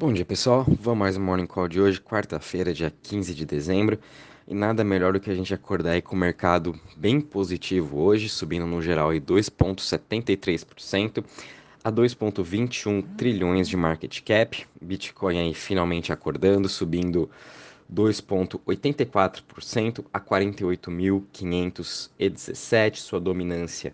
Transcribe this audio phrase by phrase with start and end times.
[0.00, 3.98] Bom dia pessoal, vamos mais um Morning Call de hoje, quarta-feira, dia 15 de dezembro.
[4.46, 8.28] E nada melhor do que a gente acordar aí com o mercado bem positivo hoje,
[8.28, 11.24] subindo no geral aí 2,73%
[11.82, 14.64] a 2,21 trilhões de market cap.
[14.80, 17.28] Bitcoin aí finalmente acordando, subindo
[17.92, 22.98] 2,84% a 48.517.
[22.98, 23.92] Sua dominância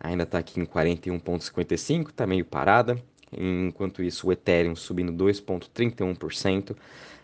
[0.00, 3.00] ainda está aqui em 41,55, está meio parada.
[3.32, 6.76] Enquanto isso, o Ethereum subindo 2,31%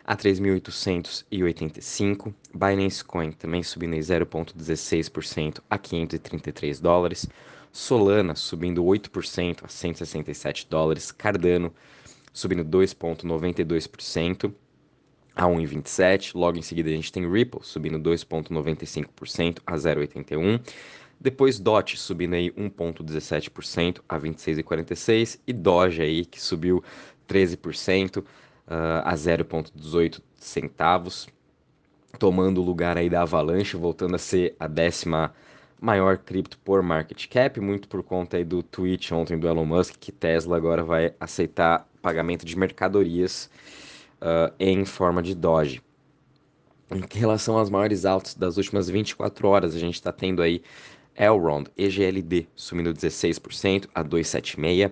[0.05, 2.35] a 3.885.
[2.55, 7.29] Binance Coin também subindo 0,16% a 533 dólares.
[7.71, 11.13] Solana subindo 8% a 167 dólares.
[11.13, 11.73] Cardano
[12.33, 14.53] subindo 2,92%
[15.35, 16.33] a 1,27.
[16.35, 20.61] Logo em seguida a gente tem Ripple subindo 2,95% a 0,81.
[21.23, 26.83] Depois DOT subindo aí 1,17% a 26,46 e Doge aí que subiu
[27.29, 28.25] 13% uh,
[28.67, 31.29] ah, a 0,18 centavos,
[32.19, 35.33] tomando o lugar aí da Avalanche, voltando a ser a décima
[35.81, 39.95] maior cripto por market cap, muito por conta aí do tweet ontem do Elon Musk
[40.01, 43.49] que Tesla agora vai aceitar pagamento de mercadorias
[44.21, 45.81] uh, em forma de Doge.
[46.91, 50.63] Em relação às maiores altas das últimas 24 horas, a gente está tendo aí
[51.17, 54.91] Elrond, EGLD, subindo 16% a 276.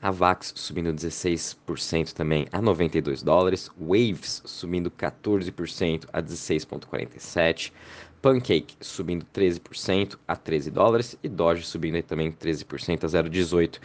[0.00, 3.70] A Vax subindo 16% também a 92 dólares.
[3.78, 7.72] Waves subindo 14% a 16,47.
[8.20, 13.78] Pancake subindo 13% a 13 dólares e Doge subindo também 13% a 0,18.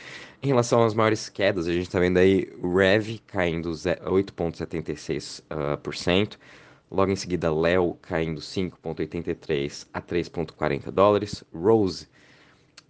[0.43, 6.35] Em relação às maiores quedas, a gente está vendo aí Rev caindo 8,76%.
[6.35, 6.37] Uh,
[6.89, 11.43] Logo em seguida, Léo caindo 5,83 a 3,40 dólares.
[11.53, 12.07] Rose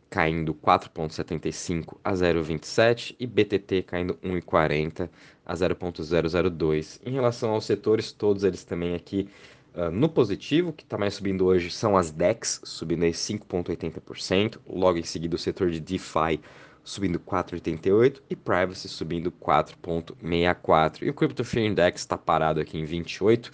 [0.10, 5.10] caindo 4,75 a 0,27 e BTT caindo 1,40
[5.46, 7.02] a 0,002.
[7.06, 9.28] Em relação aos setores, todos eles também aqui
[9.76, 14.60] uh, no positivo, que está mais subindo hoje são as DEX, subindo aí 5,80%.
[14.68, 16.40] Logo em seguida, o setor de DeFi
[16.88, 21.02] subindo 4,88 e Privacy subindo 4,64.
[21.02, 23.52] E o Crypto Fear Index está parado aqui em 28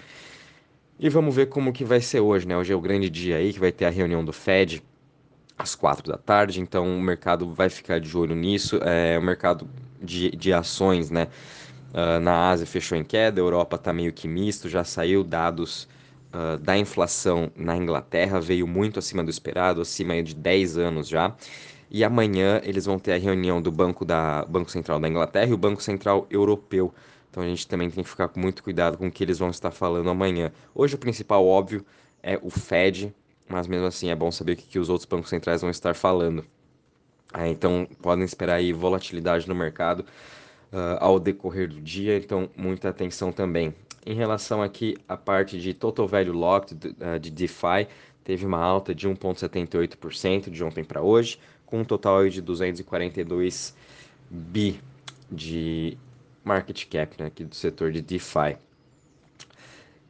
[0.99, 2.55] e vamos ver como que vai ser hoje, né?
[2.55, 4.83] Hoje é o grande dia aí que vai ter a reunião do Fed
[5.57, 8.79] às quatro da tarde, então o mercado vai ficar de olho nisso.
[8.83, 9.67] É, o mercado
[9.99, 11.27] de, de ações, né?
[11.91, 15.87] Uh, na Ásia fechou em queda, a Europa está meio que misto, já saiu dados
[16.33, 21.35] uh, da inflação na Inglaterra, veio muito acima do esperado, acima de 10 anos já.
[21.93, 25.53] E amanhã eles vão ter a reunião do Banco, da, Banco Central da Inglaterra e
[25.53, 26.93] o Banco Central Europeu
[27.33, 29.49] então a gente também tem que ficar com muito cuidado com o que eles vão
[29.49, 30.51] estar falando amanhã.
[30.75, 31.83] Hoje o principal, óbvio,
[32.21, 33.11] é o Fed,
[33.49, 35.95] mas mesmo assim é bom saber o que, que os outros bancos centrais vão estar
[35.95, 36.45] falando.
[37.33, 42.89] É, então podem esperar aí volatilidade no mercado uh, ao decorrer do dia, então muita
[42.89, 43.73] atenção também.
[44.05, 47.87] Em relação aqui à parte de Total Value Locked uh, de DeFi,
[48.23, 51.39] teve uma alta de 1,78% de ontem para hoje,
[51.73, 53.75] com um total de 242
[54.29, 54.79] bi
[55.31, 55.97] de
[56.43, 58.57] market cap né, aqui do setor de DeFi.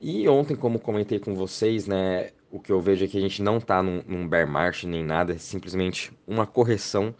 [0.01, 3.41] E ontem, como comentei com vocês, né, o que eu vejo é que a gente
[3.41, 7.16] não está num, num bear market nem nada, é simplesmente uma correção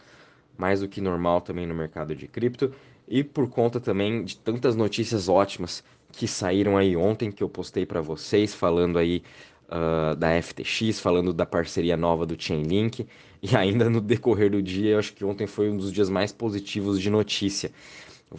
[0.58, 2.70] mais do que normal também no mercado de cripto.
[3.08, 5.82] E por conta também de tantas notícias ótimas
[6.12, 9.22] que saíram aí ontem, que eu postei para vocês, falando aí
[9.68, 13.06] uh, da FTX, falando da parceria nova do Chainlink.
[13.42, 16.32] E ainda no decorrer do dia, eu acho que ontem foi um dos dias mais
[16.32, 17.70] positivos de notícia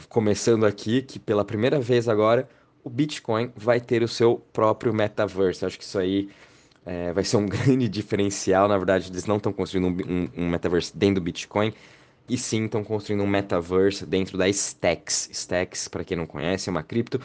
[0.10, 2.50] começando aqui que pela primeira vez agora
[2.84, 5.66] o Bitcoin vai ter o seu próprio metaverso.
[5.66, 6.30] Acho que isso aí
[6.86, 8.68] é, vai ser um grande diferencial.
[8.68, 11.74] Na verdade, eles não estão construindo um, um, um, metaverso dentro do Bitcoin,
[12.28, 15.30] e sim estão construindo um metaverso dentro da Stacks.
[15.32, 17.20] Stacks, para quem não conhece, é uma cripto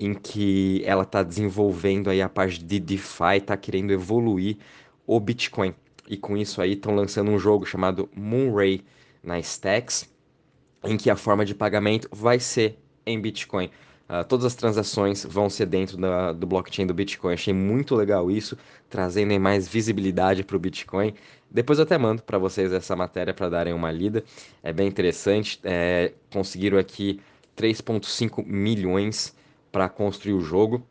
[0.00, 4.56] em que ela está desenvolvendo aí a parte de DeFi, está querendo evoluir
[5.06, 5.74] o Bitcoin.
[6.08, 8.82] E com isso aí estão lançando um jogo chamado Moonray
[9.22, 10.08] na Stacks,
[10.82, 13.70] em que a forma de pagamento vai ser em Bitcoin.
[14.08, 17.34] Uh, todas as transações vão ser dentro da, do blockchain do Bitcoin.
[17.34, 18.56] Achei muito legal isso,
[18.88, 21.14] trazendo mais visibilidade para o Bitcoin.
[21.50, 24.24] Depois eu até mando para vocês essa matéria para darem uma lida.
[24.62, 25.60] É bem interessante.
[25.62, 27.20] É, conseguiram aqui
[27.56, 29.38] 3,5 milhões
[29.70, 30.86] para construir o jogo.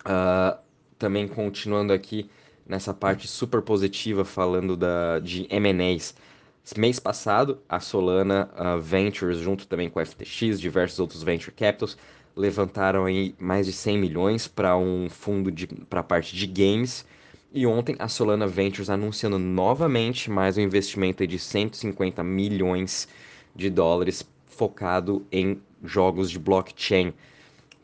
[0.00, 0.58] Uh,
[0.98, 2.30] também continuando aqui
[2.66, 6.14] nessa parte super positiva, falando da, de M&As.
[6.76, 11.96] Mês passado, a Solana uh, Ventures, junto também com a FTX, diversos outros venture capitals,
[12.34, 15.52] levantaram aí mais de 100 milhões para um fundo
[15.88, 17.06] para a parte de games.
[17.52, 23.08] E ontem a Solana Ventures anunciando novamente mais um investimento de 150 milhões
[23.54, 27.14] de dólares focado em jogos de blockchain.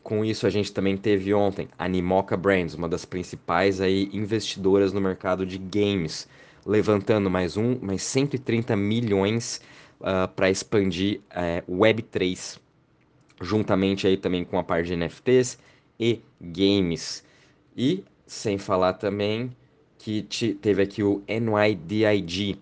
[0.03, 4.91] Com isso, a gente também teve ontem a Nimoca Brands, uma das principais aí investidoras
[4.91, 6.27] no mercado de games,
[6.65, 9.61] levantando mais um, mais 130 milhões
[10.01, 12.59] uh, para expandir uh, Web3,
[13.41, 15.57] juntamente aí também com a parte de NFTs
[15.97, 17.23] e games.
[17.75, 19.55] E sem falar também
[19.97, 20.21] que
[20.61, 22.59] teve aqui o NYDIG,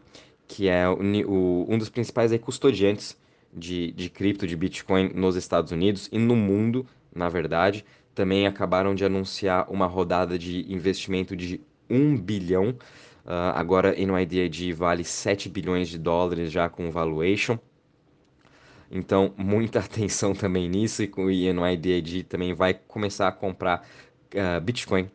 [0.47, 3.17] que é o, o, um dos principais aí, custodiantes
[3.51, 7.85] de, de cripto, de Bitcoin nos Estados Unidos e no mundo, na verdade.
[8.13, 12.69] Também acabaram de anunciar uma rodada de investimento de 1 bilhão.
[13.25, 17.57] Uh, agora, NYDIG vale 7 bilhões de dólares já com valuation.
[18.89, 21.03] Então, muita atenção também nisso.
[21.03, 23.87] E o NYDIG também vai começar a comprar
[24.33, 25.09] uh, Bitcoin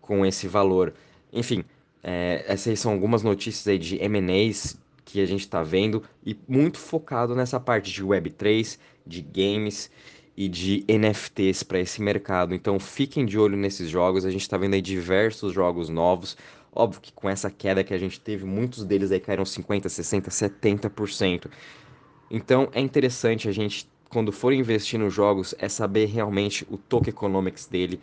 [0.00, 0.94] com esse valor.
[1.32, 1.64] Enfim,
[2.02, 6.78] é, essas são algumas notícias aí de M&As que a gente está vendo e muito
[6.78, 9.90] focado nessa parte de Web3, de games
[10.36, 12.54] e de NFTs para esse mercado.
[12.54, 14.24] Então fiquem de olho nesses jogos.
[14.24, 16.36] A gente está vendo aí diversos jogos novos.
[16.74, 20.30] Óbvio que com essa queda que a gente teve, muitos deles aí caíram 50, 60,
[20.30, 21.46] 70%.
[22.30, 27.10] Então é interessante a gente, quando for investir nos jogos, é saber realmente o token
[27.10, 27.98] economics dele,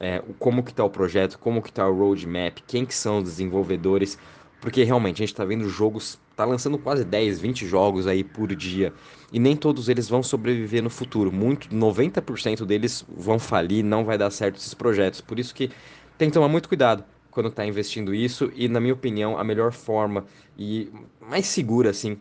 [0.00, 3.24] é, como que está o projeto, como que está o roadmap, quem que são os
[3.24, 4.18] desenvolvedores,
[4.64, 8.56] porque realmente a gente está vendo jogos, está lançando quase 10, 20 jogos aí por
[8.56, 8.94] dia,
[9.30, 14.16] e nem todos eles vão sobreviver no futuro, muito, 90% deles vão falir, não vai
[14.16, 15.70] dar certo esses projetos, por isso que
[16.16, 19.70] tem que tomar muito cuidado quando está investindo isso, e na minha opinião, a melhor
[19.70, 20.24] forma
[20.56, 20.90] e
[21.20, 22.16] mais segura, assim,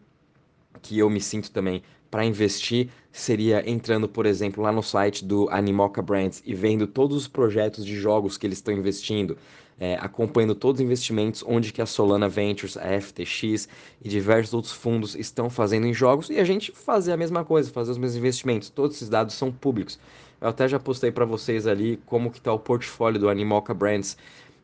[0.81, 1.81] que eu me sinto também
[2.11, 7.15] para investir seria entrando, por exemplo, lá no site do Animoca Brands e vendo todos
[7.15, 9.37] os projetos de jogos que eles estão investindo,
[9.79, 13.67] é, acompanhando todos os investimentos, onde que a Solana Ventures, a FTX
[14.03, 17.71] e diversos outros fundos estão fazendo em jogos e a gente fazer a mesma coisa,
[17.71, 18.69] fazer os mesmos investimentos.
[18.69, 19.99] Todos esses dados são públicos.
[20.39, 24.17] Eu até já postei para vocês ali como que está o portfólio do Animoca Brands.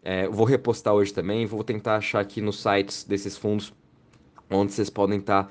[0.03, 3.73] É, vou repostar hoje também, vou tentar achar aqui nos sites desses fundos
[4.50, 5.50] onde vocês podem estar tá,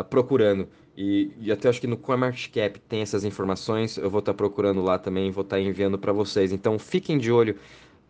[0.00, 0.68] uh, procurando.
[0.96, 4.82] E, e, até acho que no CoinMarketCap tem essas informações, eu vou estar tá procurando
[4.82, 6.52] lá também, vou estar tá enviando para vocês.
[6.52, 7.56] Então fiquem de olho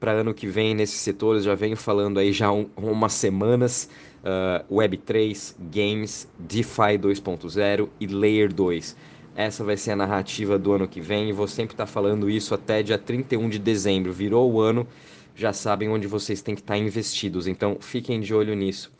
[0.02, 3.88] para ano que vem nesses setores, já venho falando aí já um, umas semanas,
[4.24, 8.96] uh, Web3, Games, DeFi 2.0 e Layer 2.
[9.36, 12.28] Essa vai ser a narrativa do ano que vem e vou sempre estar tá falando
[12.28, 14.12] isso até dia 31 de dezembro.
[14.12, 14.88] Virou o ano,
[15.36, 18.92] já sabem onde vocês têm que estar tá investidos, então fiquem de olho nisso.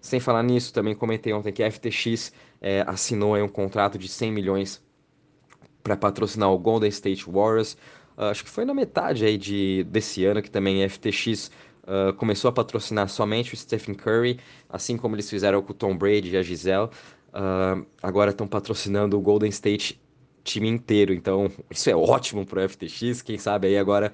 [0.00, 2.32] Sem falar nisso, também comentei ontem que a FTX
[2.62, 4.82] é, assinou um contrato de 100 milhões
[5.82, 7.76] para patrocinar o Golden State Warriors.
[8.16, 11.50] Uh, acho que foi na metade aí de, desse ano que também a FTX
[11.84, 15.96] uh, começou a patrocinar somente o Stephen Curry, assim como eles fizeram com o Tom
[15.96, 16.86] Brady e a Gisele.
[17.28, 20.00] Uh, agora estão patrocinando o Golden State
[20.42, 23.20] time inteiro, então isso é ótimo para o FTX.
[23.22, 24.12] Quem sabe aí agora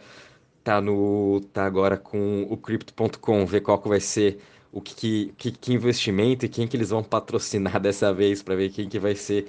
[0.64, 4.38] tá no tá agora com o Crypto.com, ver qual que vai ser
[4.72, 8.70] o que, que, que, investimento e quem que eles vão patrocinar dessa vez para ver
[8.70, 9.46] quem que vai ser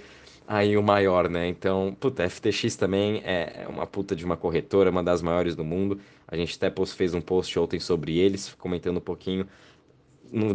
[0.48, 1.48] aí o maior, né?
[1.48, 5.64] Então, puta, FTX também é, é uma puta de uma corretora, uma das maiores do
[5.64, 6.00] mundo.
[6.28, 9.48] A gente até fez um post ontem sobre eles, comentando um pouquinho,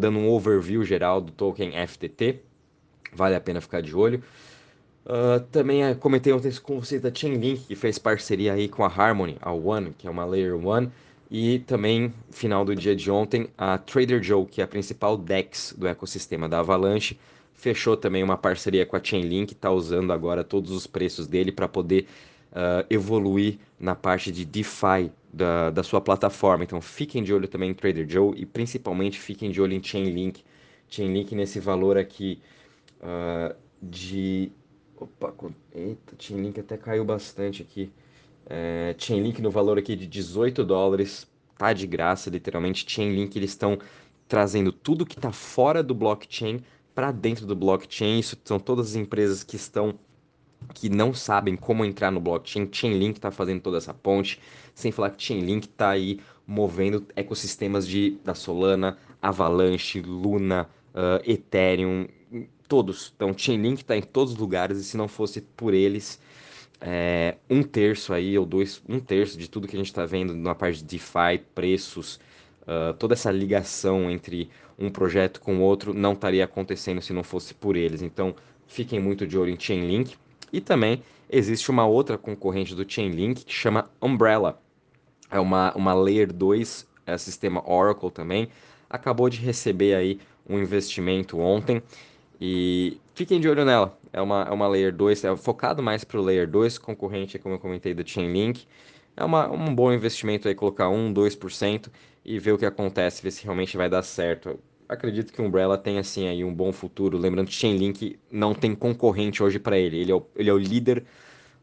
[0.00, 2.40] dando um overview geral do token FTT.
[3.12, 4.23] Vale a pena ficar de olho.
[5.06, 8.88] Uh, também uh, comentei ontem com vocês da Chainlink, que fez parceria aí com a
[8.88, 10.90] Harmony, a One, que é uma Layer One.
[11.30, 15.75] E também, final do dia de ontem, a Trader Joe, que é a principal DEX
[15.76, 17.18] do ecossistema da Avalanche,
[17.58, 21.66] fechou também uma parceria com a Chainlink, está usando agora todos os preços dele para
[21.66, 22.06] poder
[22.52, 26.62] uh, evoluir na parte de DeFi da, da sua plataforma.
[26.62, 30.44] Então fiquem de olho também em Trader Joe e principalmente fiquem de olho em Chainlink.
[30.88, 32.40] Chainlink nesse valor aqui
[33.02, 34.52] uh, de...
[34.96, 35.34] Opa,
[35.74, 37.90] eita, Chainlink até caiu bastante aqui.
[38.46, 42.84] É, Chainlink no valor aqui de 18 dólares, tá de graça, literalmente.
[42.88, 43.78] Chainlink eles estão
[44.26, 46.60] trazendo tudo que está fora do blockchain
[46.99, 48.19] para dentro do blockchain.
[48.19, 49.97] Isso são todas as empresas que estão
[50.75, 52.69] que não sabem como entrar no blockchain.
[52.73, 54.40] Chainlink está fazendo toda essa ponte.
[54.75, 62.09] Sem falar que Chainlink está aí movendo ecossistemas de da Solana, Avalanche, Luna, uh, Ethereum,
[62.67, 63.12] todos.
[63.14, 66.21] Então Chainlink está em todos os lugares e se não fosse por eles
[66.81, 70.35] é, um terço aí, ou dois, um terço de tudo que a gente está vendo
[70.35, 72.19] na parte de DeFi, preços,
[72.68, 77.25] uh, toda essa ligação entre um projeto com o outro não estaria acontecendo se não
[77.25, 78.02] fosse por eles.
[78.02, 78.34] Então,
[78.66, 80.16] fiquem muito de olho em Chainlink.
[80.52, 84.60] E também existe uma outra concorrente do Chainlink que chama Umbrella.
[85.30, 88.48] É uma, uma Layer 2, é sistema Oracle também.
[88.88, 91.82] Acabou de receber aí um investimento ontem
[92.40, 93.98] E fiquem de olho nela.
[94.12, 97.56] É uma, é uma Layer 2, é focado mais para o Layer 2, concorrente, como
[97.56, 98.66] eu comentei, do Chainlink.
[99.18, 101.90] É uma, um bom investimento aí colocar 1, 2%
[102.25, 104.60] e ver o que acontece, ver se realmente vai dar certo.
[104.88, 107.18] Acredito que o Umbrella tem assim aí um bom futuro.
[107.18, 109.98] Lembrando que Chainlink não tem concorrente hoje para ele.
[109.98, 111.04] Ele é, o, ele é o líder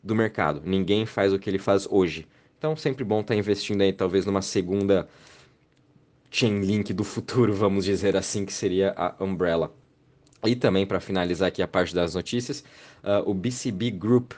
[0.04, 0.62] do mercado.
[0.66, 2.28] Ninguém faz o que ele faz hoje.
[2.58, 5.08] Então, sempre bom estar tá investindo aí talvez numa segunda
[6.30, 9.74] Chainlink do futuro, vamos dizer assim, que seria a Umbrella.
[10.46, 12.66] E também, para finalizar aqui a parte das notícias,
[13.02, 14.34] uh, o BCB Group,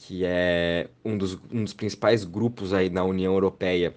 [0.00, 3.94] que é um dos, um dos principais grupos aí na União Europeia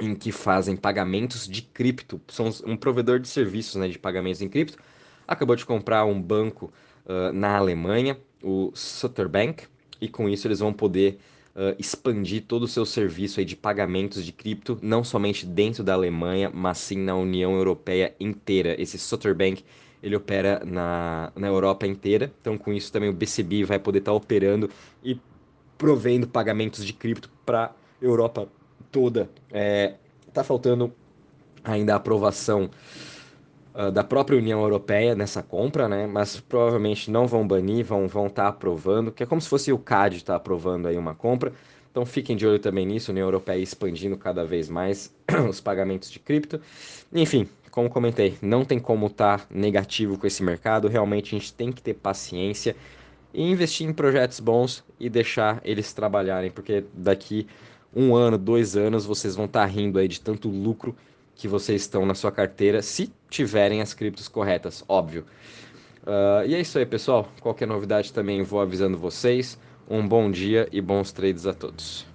[0.00, 4.48] em que fazem pagamentos de cripto, são um provedor de serviços né, de pagamentos em
[4.48, 4.78] cripto,
[5.28, 6.72] acabou de comprar um banco
[7.04, 9.64] uh, na Alemanha, o Sutterbank,
[10.00, 11.18] e com isso eles vão poder
[11.54, 15.92] uh, expandir todo o seu serviço aí de pagamentos de cripto, não somente dentro da
[15.92, 18.74] Alemanha, mas sim na União Europeia inteira.
[18.80, 19.62] Esse Sutterbank
[20.02, 24.12] ele opera na, na Europa inteira, então com isso também o BCB vai poder estar
[24.12, 24.70] tá operando
[25.02, 25.20] e
[25.76, 28.48] provendo pagamentos de cripto para Europa
[28.90, 29.30] toda.
[29.52, 29.94] É,
[30.32, 30.92] tá faltando
[31.62, 32.70] ainda a aprovação
[33.74, 36.06] uh, da própria União Europeia nessa compra, né?
[36.06, 39.72] Mas provavelmente não vão banir, vão vão estar tá aprovando, que é como se fosse
[39.72, 41.52] o CAD estar tá aprovando aí uma compra.
[41.90, 45.12] Então fiquem de olho também nisso, a União Europeia expandindo cada vez mais
[45.48, 46.60] os pagamentos de cripto.
[47.12, 51.52] Enfim, como comentei, não tem como estar tá negativo com esse mercado, realmente a gente
[51.52, 52.74] tem que ter paciência
[53.32, 57.46] e investir em projetos bons e deixar eles trabalharem, porque daqui
[57.94, 60.94] um ano, dois anos, vocês vão estar tá rindo aí de tanto lucro
[61.34, 65.24] que vocês estão na sua carteira, se tiverem as criptos corretas, óbvio.
[66.02, 67.28] Uh, e é isso aí, pessoal.
[67.40, 69.58] Qualquer novidade também vou avisando vocês.
[69.88, 72.09] Um bom dia e bons trades a todos.